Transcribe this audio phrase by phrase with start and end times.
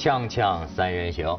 [0.00, 1.36] 锵锵三人行，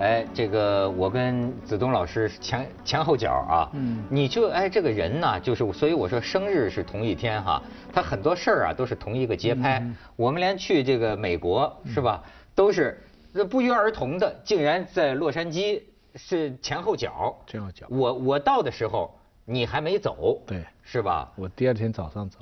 [0.00, 9.80] 哎，这个我跟子东老师前前后脚啊，嗯，你就哎这个人呢，就是所以我说生日是同一天哈，他很多事儿啊都是同一个节拍，
[10.16, 12.20] 我们连去这个美国是吧，
[12.52, 13.00] 都是
[13.48, 15.80] 不约而同的，竟然在洛杉矶
[16.16, 21.30] 是前后脚，前后脚，我我到的时候你还没走，对，是吧？
[21.36, 22.40] 我第二天早上走。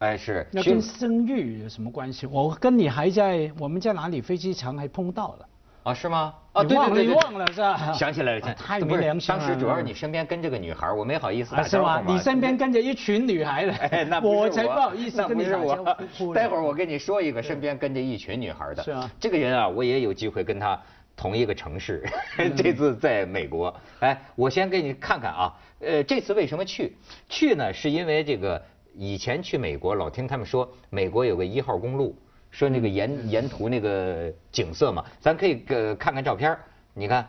[0.00, 2.26] 哎，是那跟生育有什么关系？
[2.26, 5.46] 我跟你还在我们在哪里飞机场还碰到了
[5.82, 5.92] 啊？
[5.92, 6.34] 是吗？
[6.52, 7.92] 啊，对对对，你忘了是吧？
[7.92, 9.38] 想起来了，太没良心了。
[9.38, 11.54] 当时主要是你身边跟着个女孩，我没好意思。
[11.64, 12.02] 是吗？
[12.06, 16.32] 你身边跟着一群女孩的， 哎，那我才不好意思跟你打招呼。
[16.34, 19.10] 待会儿我跟你说一个身边跟着一群女孩的，是啊。
[19.20, 20.80] 这个人啊，我也有机会跟他
[21.14, 22.08] 同一个城市，
[22.56, 23.74] 这次在美国。
[23.98, 26.96] 哎，我先给你看看啊，呃，这次为什么去？
[27.28, 28.62] 去呢，是因为这个。
[28.94, 32.16] 以前去美国老听他们说，美国有个一号公路，
[32.50, 36.58] 说那个沿沿途那个景色嘛，咱可以呃看看照片
[36.92, 37.26] 你看，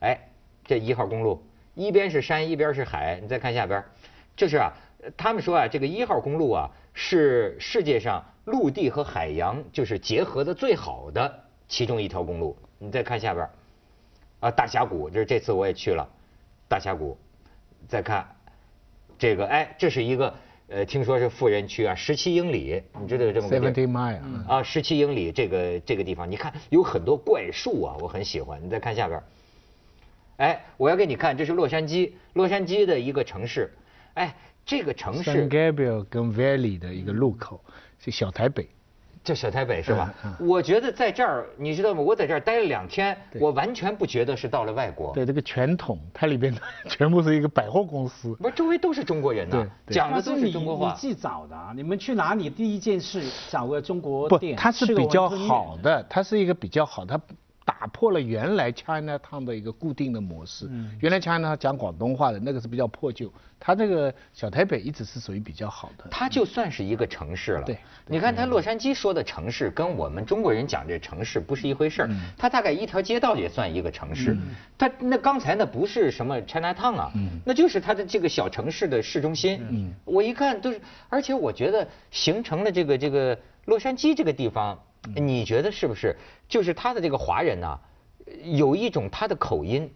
[0.00, 0.18] 哎，
[0.64, 1.42] 这一号公路
[1.74, 3.82] 一边是山一边是海，你再看下边，
[4.36, 4.72] 就是啊，
[5.16, 12.56] 他们说啊，这个一号公路啊是世界上陆地和海洋就是结合的最好的其中一条公路。
[12.78, 13.48] 你再看下边，
[14.40, 16.08] 啊，大峡谷，这是这次我也去了，
[16.68, 17.16] 大峡谷，
[17.88, 18.26] 再看
[19.16, 20.34] 这个，哎，这是一个。
[20.66, 24.02] 呃，听说是富人区啊，十七英里，你知道有这么个地方？
[24.48, 28.58] 啊，十七英里这个这个地方，你看有很多怪树啊，我很喜欢。
[28.64, 29.22] 你再看下边，
[30.38, 33.70] 哎，我要给你看，这是洛杉矶，洛杉矶的一个城市，
[34.14, 35.30] 哎，这个城市。
[35.30, 37.60] San Gabriel 跟 Valley 的一个路口，
[37.98, 38.66] 是小台北。
[39.24, 40.12] 叫小台北是吧？
[40.38, 42.00] 我觉得在这儿，你知道吗？
[42.02, 45.12] 我在这儿待了两天，我完全不觉得是到了外国。
[45.14, 46.54] 对，这个全统， 它里边
[46.86, 48.34] 全部是一个百货公司。
[48.34, 50.90] 不是，周围都是中国人呢，讲的都是中国话。
[50.90, 51.72] 你自己找的啊？
[51.74, 52.50] 你们去哪里？
[52.50, 54.54] 第一件事找个中国店。
[54.54, 57.18] 不，它是比较好的，它是一个比较好，它。
[57.64, 60.68] 打破了原来 China Town 的一个固定的模式。
[61.00, 66.04] 原来 China 讲广东话的那个是比较破旧，它这个小台北一直是属于比较好的。
[66.10, 67.62] 它就算是一个城市了。
[67.62, 72.10] 对，你看它洛杉矶说的城市，跟我们中国人讲这城市不是一回事儿。
[72.36, 74.36] 它大概一条街道也算一个城市。
[74.76, 77.12] 它那刚才那不是什么 China Town 啊，
[77.46, 79.94] 那就是它的这个小城市的市中心。
[80.04, 84.78] 我一看都是，而且我觉得形成了这个这个洛杉矶这个地方。
[85.14, 86.16] 你觉得是不是？
[86.48, 87.78] 就是他的这个华人呢，
[88.44, 89.90] 有一种他的口音，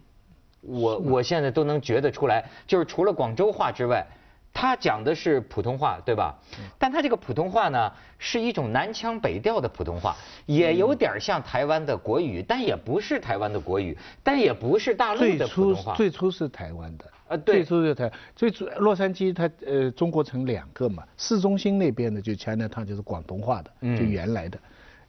[0.61, 2.43] 我我现在都能觉得出来。
[2.67, 4.05] 就是除了广州话之外，
[4.51, 6.35] 他讲的是普通话，对吧？
[6.77, 10.15] 但他这个普通话呢，是一种南腔北调的普通话，
[10.47, 15.95] 也有点像台湾的国语，但也不是台湾的国语，但也不是大陆的普通话。
[15.95, 17.05] 最初最初是台湾的。
[17.29, 24.59] 啊，对最初是台，最初洛杉矶它呃中国城两个嘛，市中心那边的就 China Town 就是广东话的，就原来的。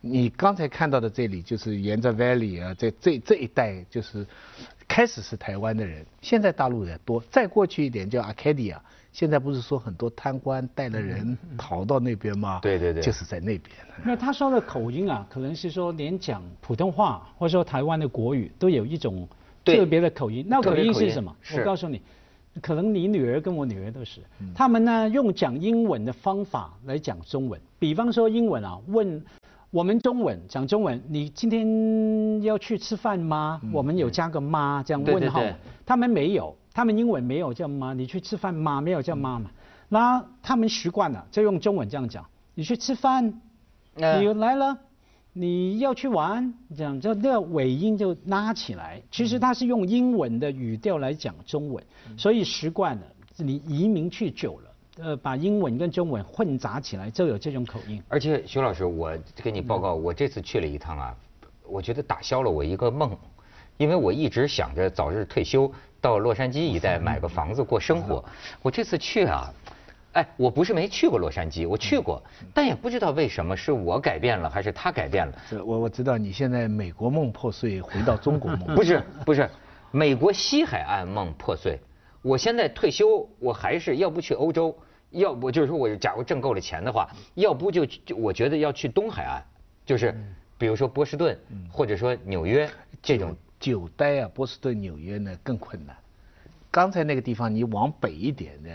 [0.03, 4.27] 你刚才看到的这里就是沿着 Valley 啊，这这这一带就是
[4.89, 8.79] 开始是台湾的人，现在大陆人多，再过去一点叫 Arcadia，
[9.13, 12.61] 现在不是说很多贪官带了人逃到那边吗？
[12.63, 13.71] 对对对，就是在那边。
[14.03, 19.29] 那他说的口音啊，可能是说连讲普通话或者说台湾的国语都有一种
[19.65, 20.47] 特别的口音。
[20.49, 21.37] 那口音是什么？
[21.55, 22.01] 我告诉你，
[22.63, 24.23] 可能你女儿跟我女儿都是，
[24.55, 29.23] 他们呢用讲英文的方法来讲中文，比方说英文啊问。
[29.71, 33.61] 我们中文讲中文，你今天要去吃饭吗？
[33.73, 35.41] 我们有加个妈这样问号，
[35.87, 38.81] 他们没有，他们英文没有叫妈，你去吃饭吗？
[38.81, 39.49] 没有叫妈妈，
[39.89, 42.27] 那他们习惯了就用中文这样讲，
[42.57, 43.41] 你去吃饭，
[43.95, 44.77] 你来了，
[45.33, 51.85] 你要去玩，这样就那个尾音就拉起来，其实他是用英文的语调来讲中文，
[52.17, 53.03] 所以习惯了，
[53.37, 54.70] 你移民去久了。
[55.03, 58.03] 呃，把英文跟中文混杂起来，就有这种口音。
[58.09, 61.17] 而且徐老师，我给你报告，我这次去了一趟啊，
[61.67, 63.17] 我觉得打消了我一个梦，
[63.77, 68.25] 因为我一直想着早日退休，到洛杉矶一带买个房子过生活。
[68.61, 69.51] 我这次去啊，
[70.13, 72.23] 哎，我不是没去过洛杉矶，我去过，
[72.53, 75.35] 但也不知道为什么是我改变了，还是他改变了。
[75.65, 78.75] 我我知道你现在美国梦破碎，回到中国梦。
[78.77, 79.49] 不是不是，
[79.91, 81.79] 美国西海岸梦破碎。
[82.23, 84.77] 我现在退休，我还是要不去欧洲。
[85.11, 89.43] 要不就是说，我假如挣够了钱的话，要不就就我觉得要去东海岸，
[89.85, 90.15] 就是
[90.57, 91.37] 比如说波士顿，
[91.71, 92.71] 或者说纽约
[93.03, 95.97] 这种久待啊，波士顿、纽约呢更困难。
[96.71, 98.71] 刚才那个地方你往北一点呢，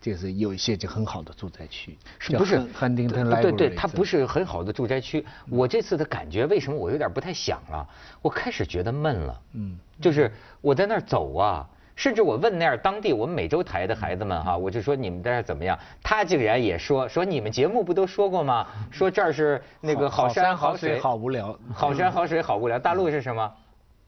[0.00, 2.58] 就是有一些就很好的住宅区，是不是？
[2.72, 5.24] 亨丁顿对对，它不是很好的住宅区。
[5.50, 7.88] 我这次的感觉，为什么我有点不太想了？
[8.20, 9.40] 我开始觉得闷了。
[9.54, 11.68] 嗯，就是我在那儿走啊。
[11.94, 15.78] 甚至我问那儿当地我们美洲台的孩子们哈，我就说你们在这儿怎么样？
[16.02, 18.66] 他竟然也说说你们节目不都说过吗？
[18.90, 22.78] 说这儿是那个好山好水好无聊，好山好水好无聊。
[22.78, 23.52] 大陆是什么？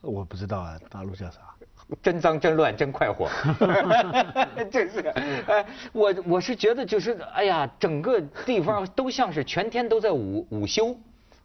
[0.01, 1.41] 我不知道啊，大陆叫啥？
[2.03, 3.29] 真脏真乱真快活。
[4.73, 5.01] 真是，
[5.47, 10.97] 哎，我我是觉得就是哎呀，整个地方都像是全天都在午午休，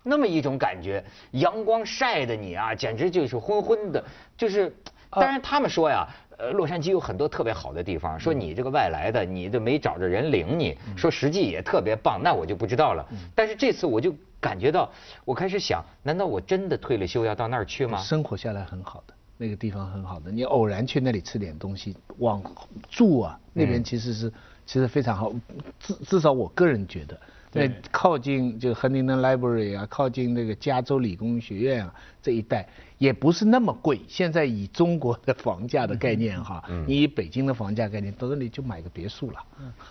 [0.04, 4.02] 那么一种感觉，阳光晒的你啊，简直就是昏昏的，
[4.38, 4.74] 就是。
[5.12, 6.08] 当然，他们说呀，
[6.40, 8.18] 呃，洛杉矶有很多特别好的地方。
[8.18, 10.78] 说你这个外来的，你都没找着人领你。
[10.96, 13.06] 说实际也特别棒，那我就不知道了。
[13.36, 14.90] 但是这次我就感觉到，
[15.26, 17.98] 我开始想，难道我真的退了休要到那儿去吗？
[17.98, 20.32] 生活下来很好的，那个地方很好的。
[20.32, 22.42] 你偶然去那里吃点东西，往
[22.90, 24.32] 住啊，那边其实是
[24.66, 25.34] 其实非常好。
[25.78, 27.20] 至至少我个人觉得。
[27.52, 32.68] 对，靠近就 Huntington Library 啊，靠近那个加州理工学院啊这一带，
[33.00, 34.00] 也不是那么贵。
[34.08, 39.40] 现在以中国的房价的概念哈， 你以北京的房价概念，到那里就买个别墅了。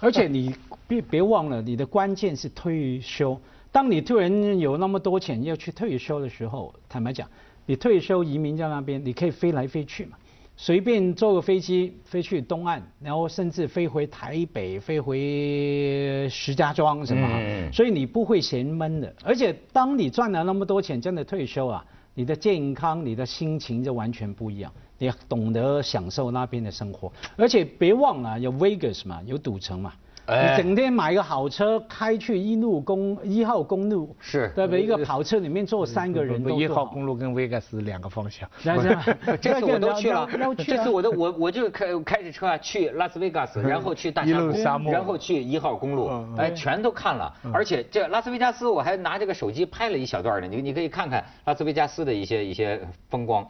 [0.01, 0.55] 而且你
[0.87, 3.41] 别别忘了，你的关键是退休。
[3.73, 7.29] 当你突然有那么多钱要去退休的时候，坦白讲，
[7.67, 10.17] 你退休移民在那边，你可以飞来飞去嘛。
[10.61, 17.71] 随便坐个飞机飞去东岸，然后甚至飞回台北，飞回石家庄，什么？
[17.73, 19.15] 所以你不会嫌闷的。
[19.23, 24.73] 而且当你赚了那么多钱，真的退休啊，你的健康、你的心情就完全不一样。
[24.99, 29.93] 你懂得享受那边的生活，而且别忘了有 Vegas 嘛，有赌城嘛。
[30.29, 34.83] 你整天买个好车开去一路公一号公路，是对不对？
[34.83, 36.47] 一个跑车里面坐三个人。
[36.59, 38.47] 一号公路跟 Vegas 两个方向。
[39.41, 40.29] 这次我都去了，
[40.59, 47.33] 这次我都我我就开开着车啊去拉斯维加斯， 然后去大沙漠，然后去一号公路，哎，全都看了。
[47.53, 53.47] 而且这拉斯维加斯我还拿这个手机拍了一小段呢，你你可以看看拉斯维加斯的一些一些风光。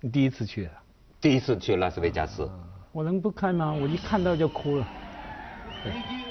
[0.00, 0.70] 你第一次去？
[1.20, 2.48] 第一次去拉斯维加斯。
[2.92, 3.74] 我能不看吗？
[3.78, 4.86] 我一看到就哭了。
[5.84, 6.24] Thank you.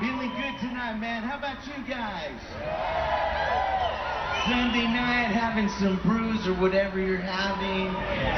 [0.00, 1.22] Feeling good tonight, man.
[1.22, 2.38] How about you guys?
[4.44, 7.88] Sunday night, having some brews or whatever you're having,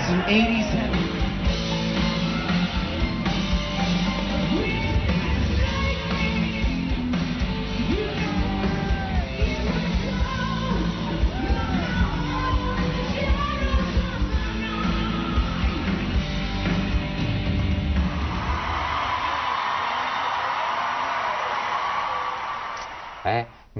[0.07, 1.36] some 80s heavy.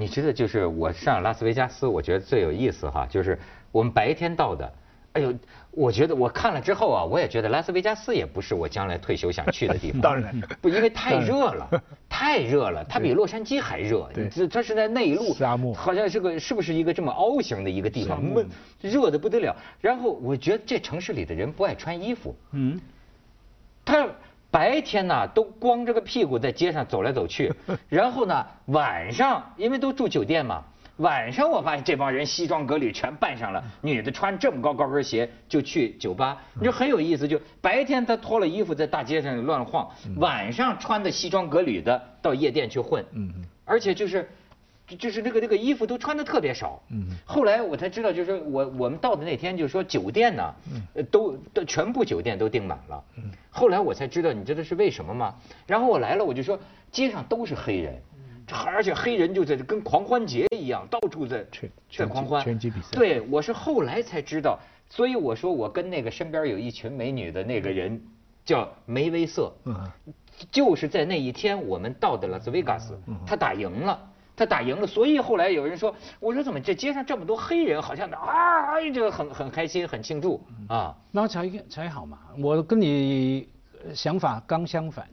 [0.07, 3.37] 你知道，就是我上拉斯维加斯，我觉得最有意思哈，就是
[3.73, 4.73] 我们白天到的。
[5.11, 5.33] 哎呦，
[5.71, 9.99] 我觉得我看了之后啊，我也觉得拉斯维加斯也不是我将来退休想去的地方。
[10.07, 14.09] 当然，不，因为太热了，太热了，它比洛杉矶还热。
[14.13, 18.23] 对，这它是在内陆，沙漠，好像是个是不是一个这么凹形的一个地方？
[18.23, 18.47] 闷，
[18.79, 19.53] 热的不得了。
[19.81, 22.33] 然后我觉得这城市里的人不爱穿衣服。
[22.53, 22.79] 嗯，
[23.83, 24.07] 他。
[24.49, 27.53] 白天呢都光着个屁股在街上走来走去，
[27.89, 30.63] 然后呢晚上因为都住酒店嘛，
[30.97, 43.05] 晚上我发现这帮人西装革履全扮上了，女的穿这么高高跟鞋就去酒吧，你说很有意思，就白天她脱了衣服在大街上乱晃，晚上穿的西装革履的到夜店去混，
[43.65, 44.29] 而且就是。
[44.87, 50.53] 就就是那个那个衣服都穿的特别少，嗯，后来我才知道，就是我我们到的那天，就是说酒店呢，
[50.95, 55.35] 嗯，都都全部酒店都订满了，嗯，后来我才知道，你知道是为什么吗？
[55.65, 56.57] 然后我来了，我就说
[56.89, 58.01] 街上都是黑人，
[58.65, 61.45] 而且黑人就在跟狂欢节一样，到处在
[61.91, 64.57] 在狂欢，拳击比赛，对，我是后来才知道，
[64.89, 68.01] 所以我说我跟那个身边有一群美女的那个人
[68.45, 69.75] 叫梅威瑟，嗯，
[70.49, 73.99] 就是在那一天我们到的拉斯维加斯，他打赢了。
[74.37, 80.39] 他打赢了，所以后来有人说，我说怎么这街上这么多黑人，好像啊，这个很很开心，很庆祝
[80.69, 82.19] 啊，那才才好嘛。
[82.37, 83.49] 我跟你
[83.95, 85.07] 想法刚相反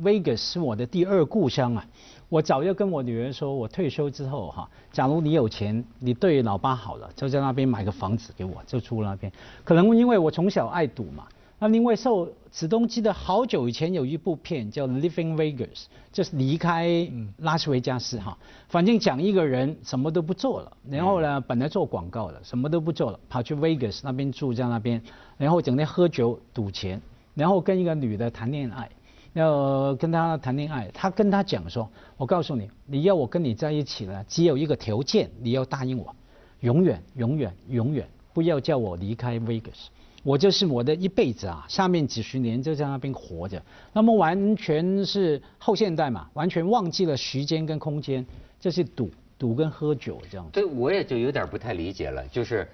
[0.00, 1.84] ，Vegas 是我的第二故乡啊。
[2.28, 9.30] 我早就跟我女儿说，我退休之后哈，假如你有钱，你对老爸好了，就在那边买个房子给我，就住那边。
[9.64, 11.26] 可能因为我从小爱赌嘛。
[11.62, 15.68] 那另外受子东记得好久以前有一部片叫《Living Vegas》，
[16.10, 25.00] 就是离开拉斯维加斯哈，反正讲一个人什么都不做了，然后呢本来做广告的，什么都不做了，跑去 Vegas 那边住在那边，
[25.38, 27.00] 然后整天喝酒赌钱，
[27.34, 28.90] 然后跟一个女的谈恋爱，
[29.34, 36.12] 要跟她谈恋爱，他跟她讲说，我告诉你，你要我跟你在一起呢，只有一个条件，你要答应我，
[36.58, 39.86] 永远永远永远不要叫我离开 Vegas。
[40.22, 43.60] 我就是我的一辈子啊，下面几十年就在那边活着，
[43.92, 48.24] 那么完全是后现代嘛，完全忘记了时间跟空间，
[48.60, 50.48] 就是赌赌跟喝酒这样。
[50.52, 52.68] 对，我也就有点不太理解了，就是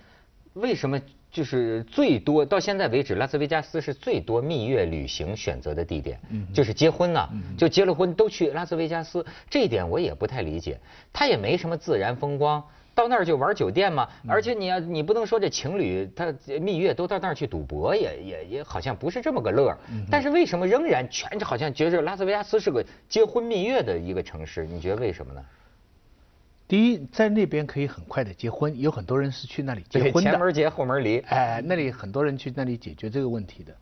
[0.55, 1.01] 为什么
[1.31, 6.21] 就是最多到现在为止，拉斯维加斯是最多蜜月旅行选择的地点，
[6.53, 10.79] 就是结婚呐，就结了婚都去拉斯维加斯，这一点我也不太理解。
[11.13, 12.63] 它也没什么自然风光，
[12.99, 19.79] 到那儿就玩酒店嘛，而且你要你不能说这情侣他蜜月都到那儿去赌博，也也也好像不是这么个乐儿。
[20.11, 24.67] 但是为什么仍然全好像觉着拉斯维加斯是个结婚蜜月的一个城市？
[24.67, 25.41] 你觉得为什么呢？
[26.67, 30.33] 第一，在那边可以很快的结婚，有很多人是去那里结婚的。
[30.33, 33.73] 前门结后门离，哎，那里很多人去那里解决这个问题的。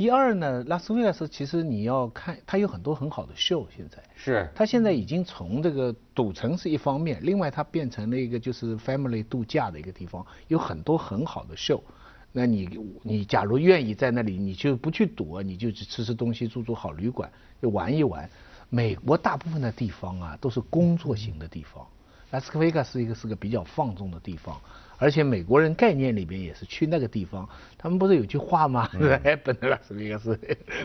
[0.00, 4.50] 第二呢，拉斯维加斯其实你要看，它有很多很好的秀，现在是。
[4.54, 11.84] 它现在已经从这个赌城是一方面，另外它变成了一个就是 family 度假的一个地方，有很多很好的秀。
[12.32, 12.66] 那你
[13.02, 17.30] 你假如愿意在那里，你就不去赌，你就去吃吃东西，住住好旅馆，
[17.60, 18.26] 就玩一玩。
[18.70, 21.86] 美国大部分的地方啊，都是工作型的地方。
[22.30, 24.58] 拉斯维加斯是一个是个比较放纵的地方，
[25.00, 28.88] 而且美国人概念里边也是去那个地方，他们不是有句话吗？
[29.24, 30.38] 哎，本来拉斯维加斯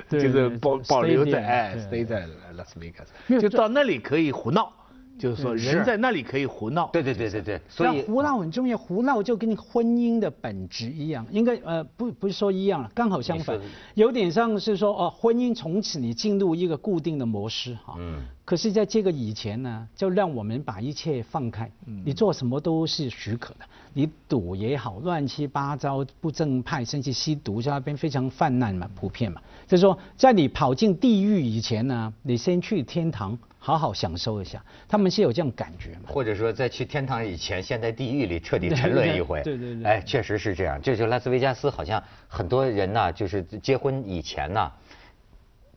[0.09, 4.71] 就是保保留在哎，stay 在拉斯维加斯，就到那里可以胡闹。
[5.17, 6.89] 就是说，人在那里可以胡闹。
[6.91, 8.77] 对对对对对，所以胡闹很重要。
[8.77, 13.57] 胡闹就跟婚姻的本质一样，应该呃不不是说一样了，刚好相反，
[13.93, 17.95] 有点像是说哦，婚姻从此你进入一个固定的模式哈。
[17.97, 18.25] 嗯。
[18.45, 21.69] 可是在这个以前呢，就让我们把一切放开，
[22.05, 23.61] 你做什么都是许可的。
[23.91, 29.41] 你赌也好，乱七八糟不正派，甚至吸毒在那边非常泛滥嘛，普遍嘛。
[29.67, 33.37] 就是说，在你跑进地狱以前呢，你先去天堂。
[33.57, 36.01] 好好享受一下，他们是有这样感觉吗？
[36.05, 39.41] 或者说，在去天堂以前，先在地狱里彻底沉沦一回。
[39.43, 39.83] 对对对。
[39.83, 40.79] 哎，确实是这样。
[40.79, 44.71] 这就拉斯维加斯，好像很多人呢，就是结婚以前呢，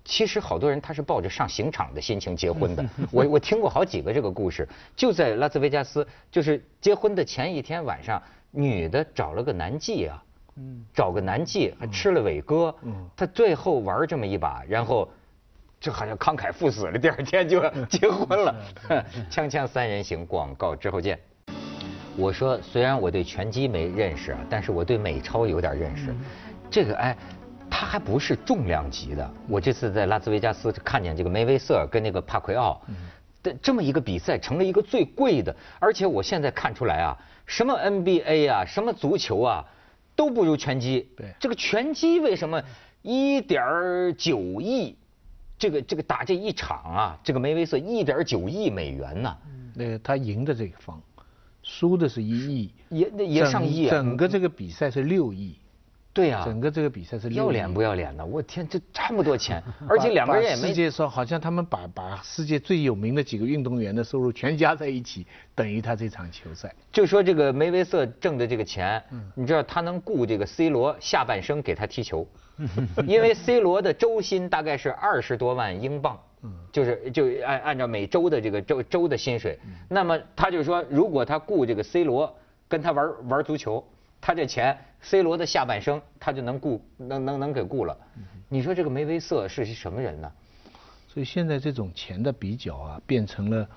[0.08, 2.82] 其实好多人他是抱着上刑场的心情结婚的。
[3.12, 10.24] 我我听过好几个这个故事，就在拉斯维加斯，就是结婚的前一天晚上，女的找了个男妓啊，
[10.56, 15.06] 嗯，找个男妓还吃了伟哥，嗯，他最后玩这么一把，然后。
[15.80, 18.52] 就好像慷慨赴死了，第二天就结婚了。
[19.30, 21.16] 锵锵三人行，广告之后见。
[22.16, 26.12] 我说，虽然我对拳击没认识啊，但是我对美超有点认识。
[26.68, 27.16] 这个哎，
[27.78, 29.30] 他还不是重量级的。
[29.46, 32.82] 我这次在拉斯维加斯看见这个梅威瑟跟那个帕奎奥
[33.40, 35.54] 的这么一个比赛，成了一个最贵的。
[35.78, 37.16] 而且我现在看出来啊，
[37.46, 39.64] 什么 NBA 啊，什么足球啊，
[40.16, 41.08] 都不如拳击。
[41.16, 41.32] 对。
[41.38, 42.60] 这个拳击为什么
[43.02, 43.62] 一点
[44.18, 44.96] 九亿？
[45.56, 49.36] 这个这个打这一场啊，这个梅威瑟一点九亿美元呢。
[49.76, 51.00] 那他赢的这一方，
[51.62, 53.88] 输的是一亿，也也上亿。
[53.88, 55.56] 整个这个比赛是六亿。
[56.18, 56.42] 对呀。
[56.44, 58.26] 整个这个比赛是要脸不要脸的？
[58.26, 60.68] 我天，这这么多钱， 而且两个人也没。
[60.68, 66.74] 世界说好像他们把把世界最有名的几个运动员的收入全加在一起，等于他这场球赛。
[66.90, 69.00] 就说这个梅威瑟挣的这个钱，
[69.36, 72.26] 你知道他能雇这个 C 罗下半生给他踢球。
[73.06, 76.18] 因为 C 罗的周薪大概是二十多万英镑，
[76.72, 79.56] 就是就按按照每周的这个周周的薪水，
[79.88, 83.86] 那么他就说，如果他雇这个 C 罗跟他玩玩足球，
[84.20, 87.96] 他这钱 C 罗的下半生他就能雇能能能给雇了。
[88.48, 90.30] 你说这个梅威瑟是什么人呢？
[91.06, 93.68] 所以现在这种钱的比较啊，变成了。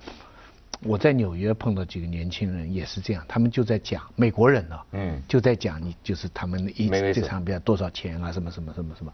[0.84, 9.12] 我在纽约碰到几个年轻人也是这样，他们就在讲美国人呢，嗯，就在讲你就是他们一这场比赛多少钱啊，什么什么什么什么。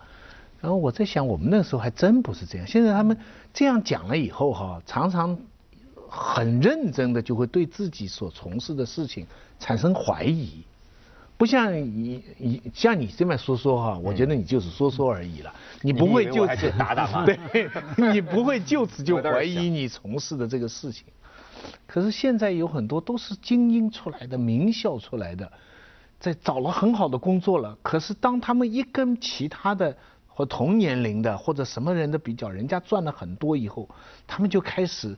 [0.60, 2.66] 然后我在想，我们那时候还真不是这样。
[2.66, 3.18] 现在他们
[3.52, 5.38] 这样讲了以后哈，常常
[6.08, 9.26] 很认真的就会对自己所从事的事情
[9.58, 10.64] 产生怀疑，
[11.38, 17.24] 不像你你像你这么说说哈，我觉得你就是说说而已了，你不会就此打打吗？
[17.24, 17.70] 对，
[18.12, 21.06] 你不会就此就怀疑你从事的这个事情。
[21.86, 25.50] 可是现在有很多都是精英出来的、名校出来的，
[26.20, 27.78] 在找了很好的工作了。
[27.82, 33.88] 可是当他们一跟其他的或同年龄的或者什么人的比较，人家赚了很多以后，
[34.26, 35.16] 他们就开始，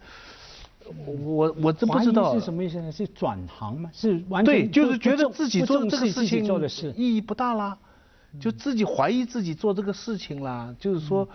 [1.06, 2.34] 我我真不知道。
[2.34, 2.90] 是什么意思呢？
[2.90, 3.90] 是转行吗？
[3.92, 6.92] 是完全对，就是觉得自己做这个事情做的事。
[6.96, 7.78] 意义不大啦，
[8.40, 10.74] 就自己怀疑自己做这个事情啦。
[10.78, 11.28] 就是说，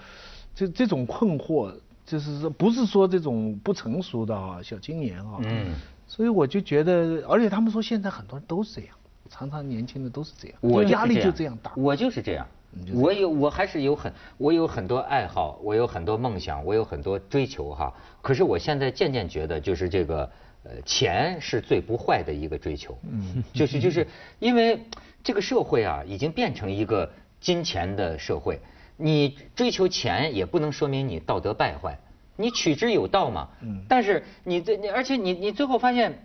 [0.54, 1.74] 这这种困惑。
[2.08, 5.74] 就是说，不是说这种不成熟的啊，小青年啊，嗯，
[6.08, 8.96] 所以我就觉得，而且他们说现在很多人都是这样，
[9.28, 12.46] 常常年轻的都是这样，我压力就这样大，我就是这样，
[12.94, 20.30] 我有我还是有很我有很多爱好，我有很多梦想，我有很多追求哈，可是我现在渐渐觉得，就是这个
[20.64, 24.06] 呃钱是最不坏的一个追求，嗯， 就是就是
[24.40, 24.80] 因为
[25.24, 28.60] 这个社会啊，已经变成一个金钱的社会。
[28.98, 31.98] 你追求钱也不能说明你道德败坏，
[32.38, 33.50] 你取之有道嘛。
[33.62, 33.84] 嗯。
[33.90, 36.24] 但是你这你而且你你最后发现，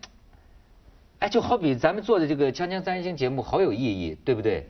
[1.19, 4.69] 哎，就好比咱们做的这个《锵锵三人行》节目，好有意义，对不对？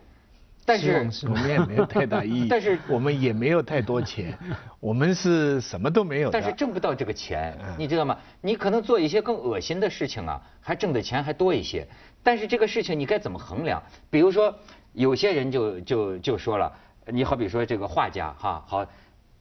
[0.65, 2.47] 但是我们也没有太大意义。
[2.51, 4.37] 但是我们也没有太多钱，
[4.79, 6.31] 我们是什么都没有。
[6.31, 8.17] 但是挣不到这个钱，你知道吗？
[8.41, 11.87] 你可能做一些更恶心的事情啊，还挣的钱还多一些。
[12.23, 13.83] 但是这个事情你该怎么衡量？
[14.11, 14.55] 比如说，
[14.93, 16.73] 有些人就就就说了，
[17.07, 18.87] 你好比说这个画家哈，好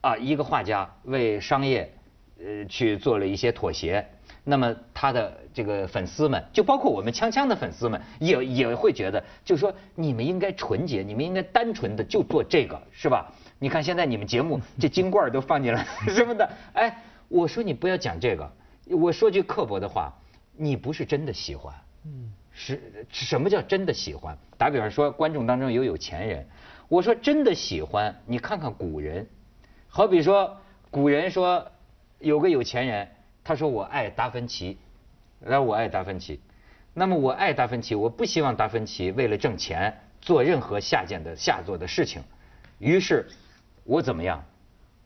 [0.00, 1.92] 啊，一个画家为商业
[2.38, 4.04] 呃去做了一些妥协。
[4.42, 13.32] 那么他的这个粉丝们，就包括我们锵锵的粉丝们，也也会觉得，就是说你们应该纯洁，你们应该单纯的就做这个，是吧？
[13.58, 18.50] 你看现在你们节目这金罐都放进来什么的， 哎，我说你不要讲这个，
[18.88, 20.12] 我说句刻薄的话，
[20.56, 21.74] 你不是真的喜欢，
[22.06, 22.80] 嗯，是
[23.10, 24.36] 什么叫真的喜欢？
[24.56, 26.46] 打比方说，观众当中有有钱人，
[26.88, 29.26] 我说真的喜欢，你看看古人，
[29.88, 30.56] 好比说
[30.90, 31.70] 古人说
[32.18, 33.08] 有个有钱人。
[33.42, 34.76] 他说我爱达芬奇，
[35.40, 36.40] 然后我爱达芬奇，
[36.92, 42.22] 那么我爱达芬奇，我不希望达芬奇为了挣钱做任何下贱的下作的事情，
[42.78, 43.26] 于是，
[43.84, 44.44] 我怎么样？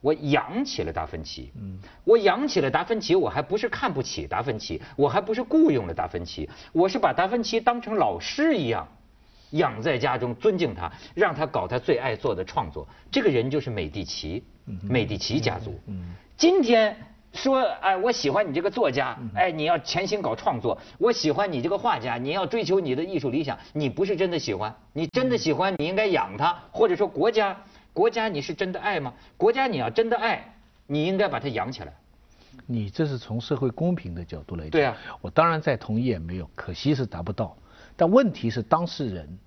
[0.01, 8.87] 我养起了达芬奇，嗯，我养起了达芬奇，我还不是看不起达芬奇，我还不是雇佣了达芬奇，我是把达芬奇当成老师一样
[9.53, 12.87] 养在家中，尊敬他，让他搞他最爱做的创作。
[13.11, 14.45] 这个人就是美第奇，
[14.83, 15.81] 美第奇家族。
[16.37, 16.95] 今天。
[17.35, 20.79] 说哎，我喜欢你这个作家，哎，你要潜心搞创作。
[20.99, 23.59] 我喜欢你这个画家，你要追求你的艺术理想。
[23.73, 27.57] 你不是真的喜欢，你真的喜欢，你应该养他，或者说国家，
[27.93, 29.13] 国家你是真的爱吗？
[29.37, 30.55] 国家你要真的爱，
[30.87, 31.93] 你应该把它养起来。
[32.67, 34.71] 你这是从社会公平的角度来讲。
[34.71, 37.57] 对啊，我当然再同意也没有，可惜是达不到。
[37.97, 39.39] 但问题是当事人，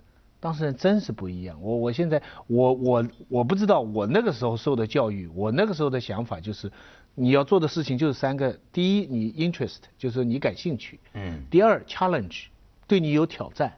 [0.42, 1.58] 当事人真是不一样。
[1.62, 6.70] 我我现在我我我不知道我那个时候受的教育，我那个时候的想法就是。
[7.20, 11.46] 你要做的事情就是三个：第一，你 interest，就是你感兴趣；嗯。
[11.50, 12.44] 第二，challenge，
[12.86, 13.72] 对你有挑战；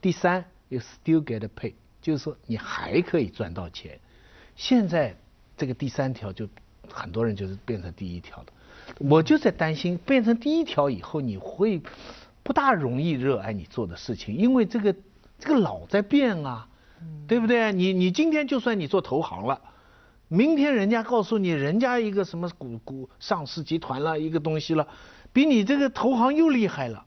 [0.00, 3.98] 第三，you still get pay，就是说你还可以赚到钱。
[4.54, 5.16] 现在
[5.56, 6.48] 这个第三条就
[6.88, 8.46] 很多人就是变成第一条了，
[9.00, 11.82] 我就在担心变成第一条以后你会
[12.44, 14.94] 不大容易热爱你做的事情，因为这个
[15.40, 16.68] 这个老在变啊，
[17.26, 17.72] 对不对？
[17.72, 19.60] 你你今天就算你做投行了。
[20.28, 24.86] 明天人家告诉你，人家一个什么股股上市集团了一个东西了，
[25.32, 27.02] 比你这个投行又厉害了，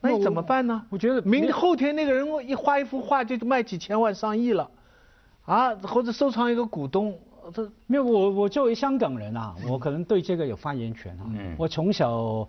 [0.00, 0.82] 那你怎么办呢？
[0.88, 4.70] 我觉得明后天那个人一画一幅画就卖几千万上亿了，
[5.44, 7.18] 啊，或者收藏一个股东，
[7.52, 11.26] 这没有我我作为香港人啊，我可能对这个有发言权啊。
[11.26, 11.56] 嗯。
[11.58, 12.48] 我从小，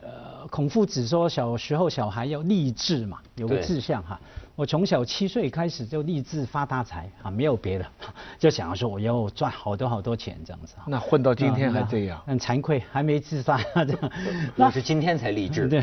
[0.00, 4.18] 呃，孔夫子说小时候小孩要立志嘛，有个志向哈。
[4.60, 7.86] 我从小七岁开始就立志发大财啊，没有别的，
[8.38, 10.74] 就想要说我要赚好多好多钱这样子。
[10.86, 12.20] 那混到今天还这样？
[12.26, 14.12] 很惭愧，还没自杀这样。
[14.54, 15.66] 那是今天才立志。
[15.66, 15.82] 对。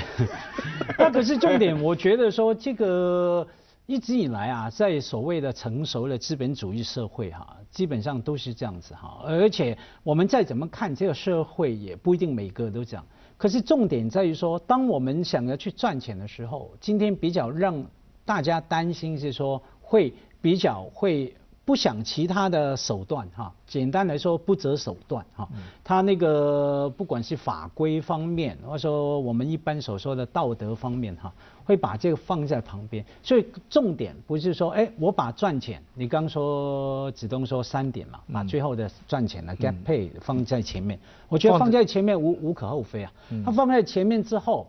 [0.95, 3.47] 那可是重点，我觉得说这个
[3.87, 9.23] 一直以来啊，在所谓的成熟的资本主义社会哈，基本上都是这样子哈。
[9.25, 13.03] 而且我们再怎么看这个社会，也不一定每个都这样。
[13.37, 17.83] 可是重点在于说，当我们想要去赚钱的时候，今天比较让
[18.27, 25.47] 大家担心是说会比较会不想其他的手段哈，简单来说不择手段哈。
[25.81, 33.03] 他那个不管是法规方面，或者说我们一般所说的道德方面哈，会把这个放在旁边。
[33.23, 43.11] 所以重点不是说哎，我把赚钱，你刚说子东说三点嘛，把最后的赚钱的 pay 放在前面，我觉得放在前面无无可厚非啊。
[43.45, 44.67] 他放在前面之后。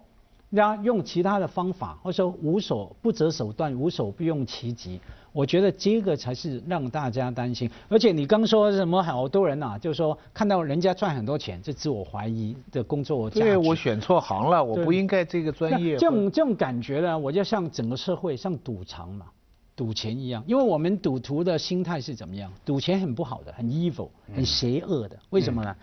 [0.50, 4.98] 让用其他的方法，或者说无所不择手段，无所不用其极。
[5.30, 7.70] 我觉得这个才是让大家担心。
[7.88, 15.96] 而且你刚说什么，好多人呐，就是说看到人家赚很多钱，就自我怀疑的工作对，我选错行了，我不应该这个专业。
[15.96, 19.26] 这种这种感觉呢，我就像整个社会像赌场嘛，
[19.76, 20.42] 赌钱一样。
[20.46, 22.50] 因为我们赌徒的心态是怎么样？
[22.64, 25.18] 赌钱很不好的，很 evil，很邪恶的。
[25.28, 25.76] 为什么呢？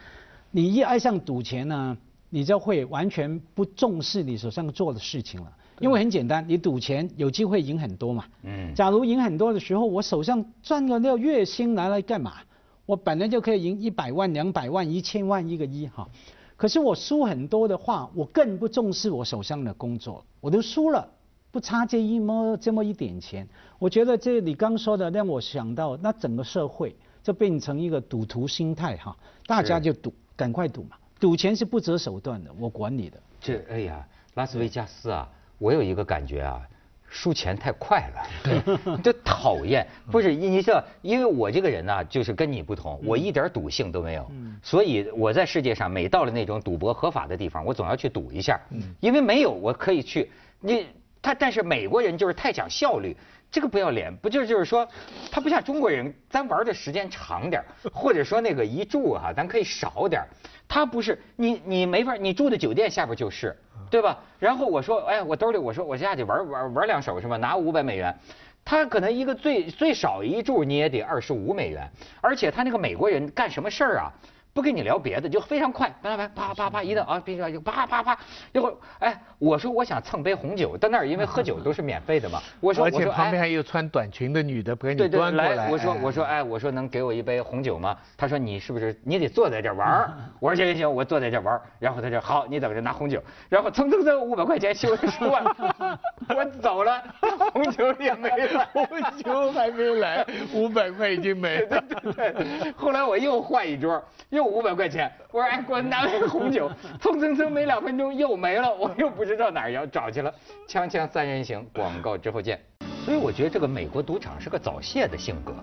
[0.49, 1.95] 你一爱上赌钱呢？
[2.29, 8.25] 你就会完全不重视你手上做的事情了，因为很简单，你赌钱有机会赢很多嘛。
[8.43, 8.73] 嗯。
[8.75, 12.33] 假如赢很多的时候，我手上赚了那个月薪拿来干嘛？
[12.85, 16.07] 我本来就可以赢一百万、两百万、一千万、一个亿哈。
[16.57, 21.07] 可是我输很多的话，我更不重视我手上的工作，我都输了，
[21.51, 23.47] 不差这一么这么一点钱。
[23.79, 30.95] 我觉得这你刚说的让我想到，那整个社会就变成一个赌徒心态哈，大家就赌，赶快赌嘛。
[31.19, 33.17] 赌钱是不择手段的，我管你的。
[33.39, 36.61] 这哎呀，拉斯维加斯啊，我有一个感觉啊，
[37.07, 39.87] 输钱太快了， 这讨厌。
[40.11, 44.29] 不是你知道，因为我这个人呢，就是跟你不同，我一点赌性都没有，
[44.61, 48.59] 所以我在世界上每到了那种赌博合法的地方，我总要去赌一下，
[48.99, 50.87] 因为没有我可以去，你
[51.21, 53.15] 他但是美国人就是太讲效率，
[53.51, 54.87] 这个不要脸，不就就是说，
[55.31, 60.23] 他不像中国人，咱玩的时间长点 或者说那个一住哈，咱可以少点
[60.67, 63.55] 他不是你你没法，你住的酒店下边就是，
[63.89, 64.17] 对吧？
[64.39, 67.37] 然后我说，哎，我兜里我说我下去玩玩玩两手是吧？
[67.37, 68.13] 拿五百美元，
[68.65, 71.87] 他可能一个最最少一住你也得二十五美元，
[72.19, 74.11] 而且他那个美国人干什么事儿啊？
[74.55, 78.17] 不跟你聊别的，就非常快，啪啪啪啪啪一到啊，必须要就啪啪啪，
[78.53, 87.97] 一会儿哎，我说我想蹭杯红酒，到那儿因为喝酒都是免费的嘛， 我说而且旁边还有穿短裙的女的不给你端过来，我说我说哎，我说能给我一杯红酒吗？
[88.15, 90.13] 他说你是不是你得坐在这玩儿？
[90.39, 95.43] 我说行行行，我坐在这玩儿，然后他说好，你等着拿红酒，然后蹭蹭蹭五百块钱修十万，
[96.35, 97.03] 我走了，
[97.53, 98.87] 红酒也没了，红
[99.21, 101.83] 酒还没来，五百块已经没了，
[102.75, 104.45] 后来我又换一桌，又。
[104.55, 106.71] 五百块钱，我说哎，给我拿杯红酒，
[107.01, 110.33] 蹭蹭蹭，没两分钟又没了，我又不知道哪儿要找去了。
[110.65, 112.57] 锵锵三人行，广告之后见。
[113.03, 115.53] 所以我觉得这个美国赌场是个早泄的性格。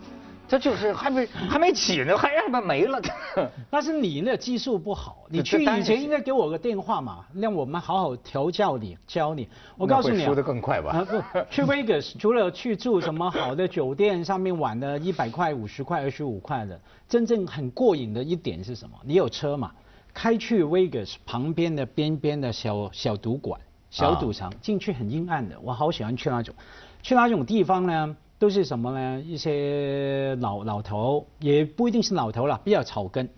[0.48, 3.00] 他就是还没还没起呢，还让他没了。
[3.70, 9.48] 但是你那技术不好，你去以前应该给我个电话嘛，让我们好好调教你，教你。
[9.78, 11.06] 我告诉你，输得更快吧？
[11.48, 16.78] 去 Vegas 除了去住什么好的酒店，上面玩的一百块、五十块、二十五块的，
[17.08, 18.96] 真正很过瘾的一点是什么？
[19.04, 19.70] 你有车嘛？
[20.12, 23.58] 开去 Vegas 旁边的边边的小小赌馆、
[23.90, 26.54] 小赌场，进去很阴暗的，我好喜欢去那种。
[27.02, 28.16] 去那种地方呢？
[28.42, 29.22] 都是什么呢？
[29.24, 33.28] 一些老老头，也不一定是老头了，比较草根，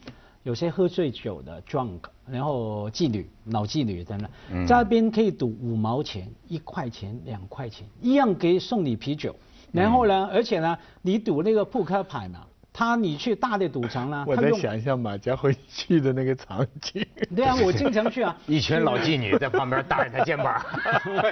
[0.44, 9.36] 有些喝醉酒的 drunk，然后妓女、老妓女等等，在那边可以赌五毛钱、一块钱、两块钱，一样给送你啤酒，
[9.72, 12.46] 然后呢，而且呢，你赌那个扑克牌嘛。
[12.76, 14.24] 他，你去大的赌场呢？
[14.26, 17.06] 我在想象马家辉去的那个场景。
[17.34, 18.36] 对啊，我经常去啊。
[18.48, 20.60] 一群老妓女在旁边搭着他肩膀。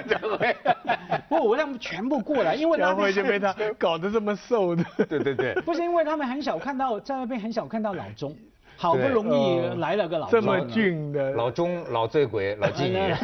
[0.07, 0.55] 家辉，
[1.27, 4.85] 不，我让他们全部过来，因为家辉就被他搞得这么瘦的。
[5.09, 5.53] 对对对。
[5.65, 8.33] 不是因为他们很少看到，在那边很少看到老钟。
[8.83, 11.31] 好不容易来了个老这么俊的。
[11.31, 13.15] 老钟老醉鬼老妓女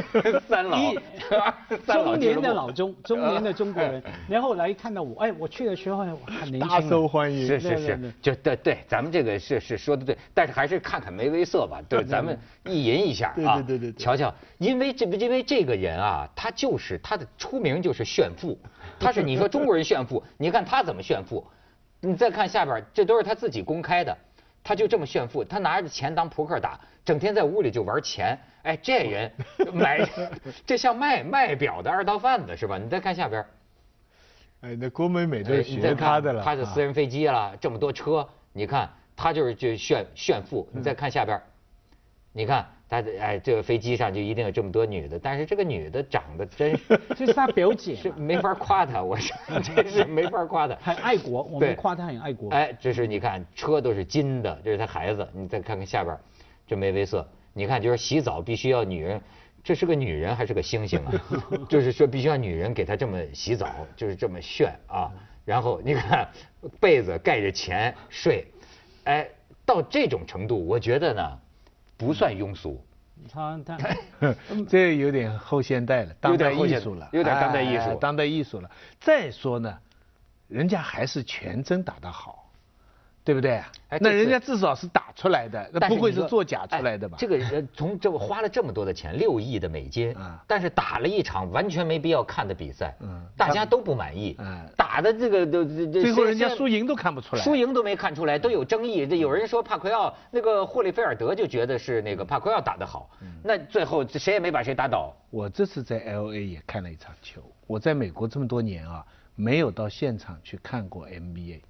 [0.48, 0.80] 三老。
[1.86, 18.58] 中年的老钟中年的中国人，然后来看到我，哎，我去的时候很年轻，大受欢迎，是是是，就对对，咱们这个是是说的对，但是还是看看梅威瑟吧， 对，咱们意淫一下啊，对对对对，瞧瞧，因为这不因为这个人啊，他就是他的出名就是炫富，
[18.98, 21.46] 他是你说中国人炫富， 你看他怎么炫富，
[22.00, 24.18] 你再看下边，这都是他自己公开的。
[24.64, 28.38] 他就这么炫富，他拿着钱当扑克打，整天在屋里就玩钱。
[28.64, 29.32] 哎，这人
[29.74, 30.08] 买，
[30.66, 32.78] 这像卖卖表的二道贩子是吧？
[32.78, 33.46] 你再看下边，
[34.62, 36.44] 哎，那郭美美都学他的了。
[36.44, 40.68] 他的私人飞机了，这么多车，你看他就是就炫炫富。
[40.74, 41.42] 你再看下边，
[42.34, 42.68] 你看。
[42.90, 46.76] 他哎，这个飞机上就一定有这么多女的，但是这个女的长得真，
[47.16, 49.32] 这是 他表姐，是没法夸她，我是
[49.64, 52.50] 这 是没法夸她，很爱国，我们夸她很爱国。
[52.50, 56.18] 哎，这是你看车都是金的，这是他孩子，你再看看下边，
[56.66, 59.22] 这梅威瑟，你看就是洗澡必须要女人，
[59.64, 61.14] 这是个女人还是个猩猩啊？
[61.70, 65.12] 就是说必须要女人给他这么洗澡，就是这么炫啊。
[65.46, 66.28] 然后你看
[66.80, 68.48] 被子盖着钱睡，
[69.04, 69.28] 哎，
[69.64, 71.40] 到这种程度，我觉得呢。
[72.00, 72.82] 不算庸俗，
[73.30, 73.78] 他他
[74.70, 78.72] 这有点后现代了，当代艺术了，有点当代艺术，当代艺术了。
[79.02, 79.78] 再说呢，
[80.48, 82.49] 人家还是全真打得好。
[83.30, 83.62] 对不对？
[84.02, 87.16] 那人家至少是打出来的，那不会是作假出来的吧？
[87.20, 90.16] 这个人从这花了这么多的钱，六亿的美金，
[90.48, 92.98] 但是打了一场完全没必要看的比赛，
[93.38, 94.36] 大家都不满意，
[94.76, 99.06] 打的这个都这最后人家输赢都看不出来，输赢都没看出来，都有争议。
[99.06, 103.12] 这有人说帕奎奥那个霍利菲尔德就觉得是那个帕奎奥打得好，
[103.44, 105.14] 那最后谁也没把谁打倒。
[105.30, 111.62] 我这次在 L A 也看了一场球，我在美国这么多年啊，没有到现场去看过 N B A。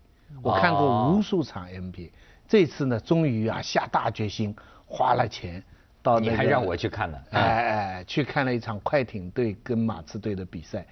[0.41, 2.11] 我看过无数场 NBA，
[2.47, 5.63] 这次呢，终于啊下大决心，花了钱
[6.01, 7.23] 到你还让我去看了？
[7.31, 10.85] 哎哎，去看了一场快艇队跟马刺队的比赛，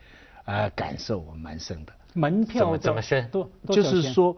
[0.45, 1.93] 啊，感受我蛮深的。
[2.13, 3.29] 门票怎么深？
[3.29, 4.35] 多就是说，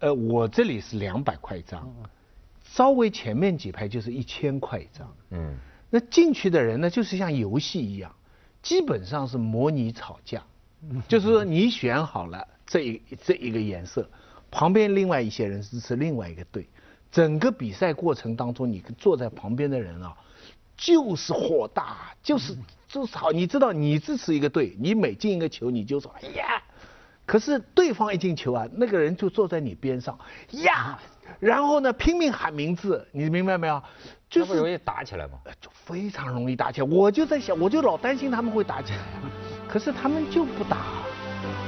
[0.00, 1.90] 呃，我这里是两百块一张，
[2.62, 5.14] 稍微前面几排就是一千块一张。
[5.30, 5.56] 嗯。
[5.90, 8.12] 那进去的人呢，就是像游戏一样，
[8.62, 10.42] 基本上是模拟吵架，
[11.08, 14.08] 就是说你选好了这一这一个颜色。
[14.54, 16.68] 旁边另外一些人支持另外一个队，
[17.10, 20.16] 整个比赛过程当中，你坐在旁边的人啊，
[20.76, 23.32] 就是火大，就是就是好。
[23.32, 26.62] 你知道，你支持一个队，你每进一个球，你就说哎呀，
[27.26, 30.16] 可是对方一进球啊，那个人就坐在你边上
[30.52, 31.00] 呀，
[31.40, 33.82] 然后呢拼命喊名字，你明白没有？
[34.30, 35.40] 就是容易打起来吗？
[35.60, 36.86] 就非常容易打起来。
[36.86, 39.00] 我就在想，我就老担心他们会打起来。
[39.68, 41.03] 可是他们就不打，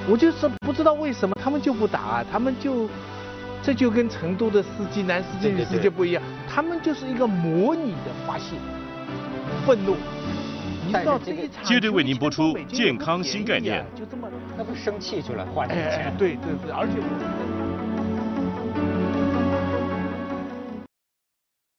[0.09, 2.89] 我就是不知道为什么他们就不打，他们就，
[3.63, 8.55] 这就跟成都的司机男司机女司机不一样，他们就是一个模拟的发泄，
[9.67, 9.97] 愤怒。
[11.65, 13.85] 接着为您播出健康新概念。
[13.97, 16.15] 就这么，那不生气去了，花钱。
[16.17, 17.76] 对对对，而且。